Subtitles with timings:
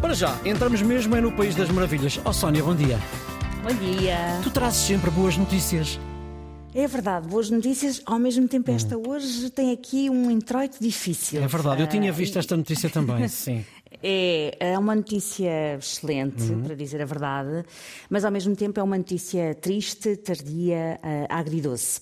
[0.00, 2.18] Para já, entramos mesmo é no País das Maravilhas.
[2.24, 2.98] Oh Sónia, bom dia.
[3.62, 4.16] Bom dia.
[4.42, 6.00] Tu trazes sempre boas notícias.
[6.74, 8.00] É verdade, boas notícias.
[8.06, 11.42] Ao mesmo tempo, esta hoje tem aqui um introito difícil.
[11.42, 13.64] É verdade, eu tinha Ah, visto esta notícia também, sim.
[14.02, 17.64] É, é uma notícia excelente, para dizer a verdade,
[18.08, 22.00] mas ao mesmo tempo é uma notícia triste, tardia, uh, agridoce.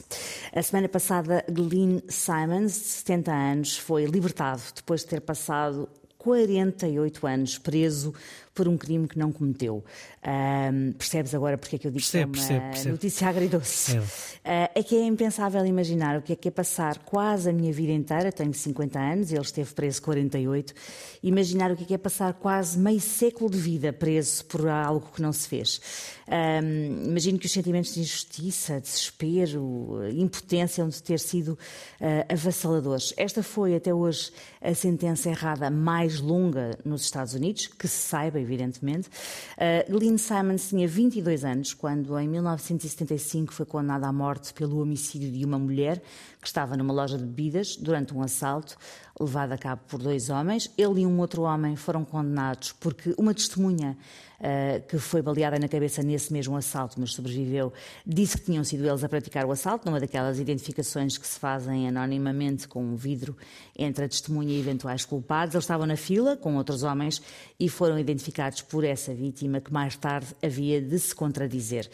[0.55, 5.89] A semana passada, Glenn Simons, de 70 anos, foi libertado depois de ter passado
[6.19, 8.13] 48 anos preso
[8.59, 9.85] por um crime que não cometeu.
[10.21, 12.91] Ahm, percebes agora porque é que eu digo que é uma percebo, percebo.
[12.91, 14.01] notícia agridoce?
[14.45, 17.73] Ah, é que é impensável imaginar o que é que é passar quase a minha
[17.73, 20.75] vida inteira, tenho 50 anos, ele esteve preso 48,
[21.23, 25.09] imaginar o que é que é passar quase meio século de vida preso por algo
[25.15, 25.81] que não se fez.
[26.27, 31.57] Ahm, imagino que os sentimentos de injustiça, desespero, impotência hão de ter sido
[32.01, 33.15] ah, avassaladores.
[33.17, 38.41] Esta foi até hoje a sentença errada mais longa nos Estados Unidos, que se saiba,
[38.49, 39.09] evidentemente.
[39.09, 45.31] Uh, Lynn Simons tinha 22 anos quando, em 1975, foi condenada à morte pelo homicídio
[45.31, 46.03] de uma mulher
[46.41, 48.77] que estava numa loja de bebidas durante um assalto
[49.21, 50.71] levado a cabo por dois homens.
[50.79, 53.97] Ele e um outro homem foram condenados porque uma testemunha
[54.39, 57.73] uh, que foi baleada na cabeça nesse mesmo assalto, mas sobreviveu,
[58.07, 61.89] disse que tinham sido eles a praticar o assalto, numa daquelas identificações que se fazem
[61.89, 63.37] anonimamente com um vidro
[63.77, 65.55] entre a testemunha e eventuais culpados.
[65.55, 67.21] Eles estavam na fila com outros homens
[67.59, 71.89] e foram identificados por essa vítima que mais tarde havia de se contradizer.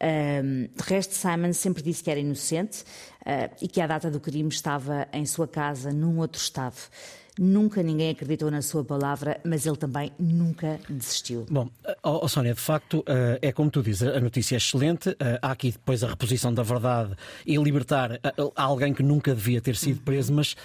[0.00, 2.82] Um, de resto, Simon sempre disse que era inocente
[3.22, 6.76] uh, e que a data do crime estava em sua casa num outro estado.
[7.40, 11.46] Nunca ninguém acreditou na sua palavra, mas ele também nunca desistiu.
[11.48, 11.70] Bom,
[12.02, 15.10] oh, oh, Sónia, de facto, eh, é como tu dizes, a notícia é excelente.
[15.20, 17.14] eh, Há aqui depois a reposição da verdade
[17.46, 18.18] e libertar
[18.56, 20.56] alguém que nunca devia ter sido preso, mas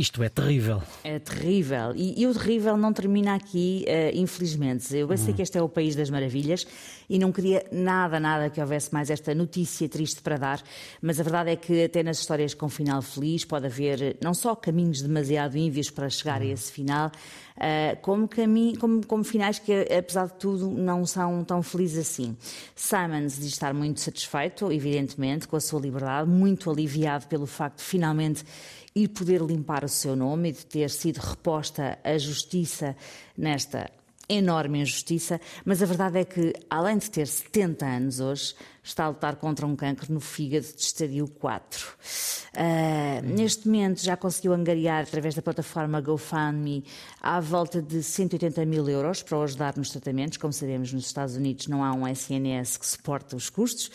[0.00, 0.82] isto é terrível.
[1.04, 1.92] É terrível.
[1.94, 4.96] E, e o terrível não termina aqui, eh, infelizmente.
[4.96, 6.66] Eu sei que este é o país das maravilhas
[7.08, 10.62] e não queria nada, nada que houvesse mais esta notícia triste para dar,
[11.02, 14.54] mas a verdade é que até nas histórias com final feliz pode haver não só
[14.54, 17.10] caminhos demasiado ínvios para chegar a esse final,
[17.58, 22.34] eh, como, caminho, como, como finais que, apesar de tudo, não são tão felizes assim.
[22.74, 27.84] Simons diz estar muito satisfeito, evidentemente, com a sua liberdade, muito aliviado pelo facto de
[27.84, 28.44] finalmente
[28.94, 32.96] ir poder limpar o seu nome e de ter sido reposta a justiça
[33.36, 33.90] nesta
[34.28, 39.08] enorme injustiça, mas a verdade é que, além de ter 70 anos hoje, está a
[39.08, 41.86] lutar contra um cancro no fígado de estadio 4.
[42.50, 46.84] Uh, neste momento já conseguiu angariar, através da plataforma GoFundMe,
[47.20, 50.36] à volta de 180 mil euros para o ajudar nos tratamentos.
[50.36, 53.86] Como sabemos, nos Estados Unidos não há um SNS que suporte os custos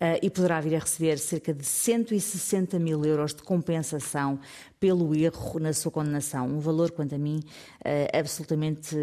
[0.00, 4.38] uh, e poderá vir a receber cerca de 160 mil euros de compensação
[4.78, 6.46] pelo erro na sua condenação.
[6.46, 7.40] Um valor, quanto a mim,
[7.80, 8.94] uh, absolutamente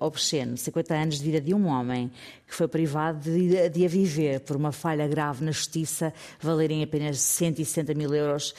[0.00, 0.56] obsceno.
[0.56, 2.10] 50 anos de vida de um homem
[2.44, 7.20] que foi privado de, de a viver por uma falha grave na justiça, valerem apenas
[7.20, 8.54] 160 mil euros.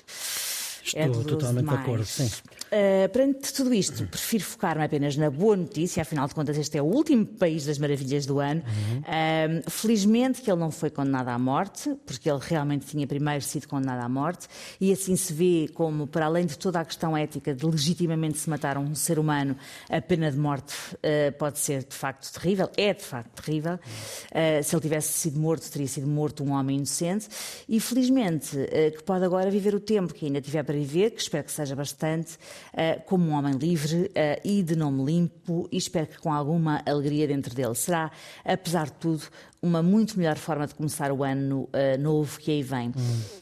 [0.83, 1.79] Estou é totalmente demais.
[1.79, 2.29] de acordo, sim.
[2.69, 6.81] Uh, perante tudo isto, prefiro focar-me apenas na boa notícia, afinal de contas, este é
[6.81, 8.61] o último país das maravilhas do ano.
[8.61, 13.67] Uh, felizmente que ele não foi condenado à morte, porque ele realmente tinha primeiro sido
[13.67, 14.47] condenado à morte,
[14.79, 18.47] e assim se vê como, para além de toda a questão ética de legitimamente se
[18.47, 19.57] matar um ser humano,
[19.89, 23.75] a pena de morte uh, pode ser de facto terrível, é de facto terrível.
[23.75, 27.27] Uh, se ele tivesse sido morto, teria sido morto um homem inocente,
[27.67, 28.57] e felizmente
[28.95, 31.75] que pode agora viver o tempo que ainda tiver para viver, que espero que seja
[31.75, 32.35] bastante,
[32.73, 36.83] uh, como um homem livre uh, e de nome limpo, e espero que com alguma
[36.85, 37.73] alegria dentro dele.
[37.73, 38.11] Será,
[38.45, 39.23] apesar de tudo,
[39.61, 42.91] uma muito melhor forma de começar o ano uh, novo que aí vem.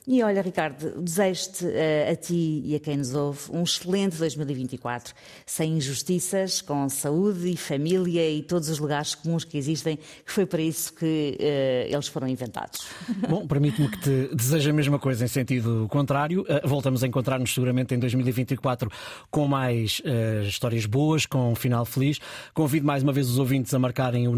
[0.08, 5.14] E olha, Ricardo, desejo-te uh, a ti e a quem nos ouve um excelente 2024,
[5.46, 10.46] sem injustiças, com saúde e família e todos os lugares comuns que existem, que foi
[10.46, 12.88] para isso que uh, eles foram inventados.
[13.30, 16.46] Bom, permite-me que te deseje a mesma coisa em sentido contrário.
[16.64, 18.90] Voltamos a encontrar-nos seguramente em 2024
[19.30, 20.02] com mais
[20.48, 22.20] histórias boas, com um final feliz.
[22.54, 24.36] Convido mais uma vez os ouvintes a marcarem o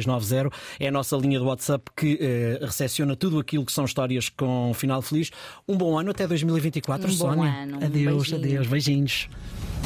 [0.00, 0.52] 910370290.
[0.80, 2.14] É a nossa linha de WhatsApp que
[2.60, 5.30] uh, recepciona tudo aquilo que são histórias com um final feliz.
[5.68, 7.50] Um bom ano até 2024, Um bom Sónia.
[7.52, 8.38] ano, um adeus, beijinho.
[8.38, 9.28] adeus, beijinhos.